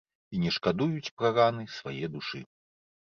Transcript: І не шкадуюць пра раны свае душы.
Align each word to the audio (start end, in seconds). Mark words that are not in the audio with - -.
І 0.35 0.39
не 0.43 0.53
шкадуюць 0.55 1.13
пра 1.21 1.31
раны 1.41 1.63
свае 1.77 2.05
душы. 2.17 2.43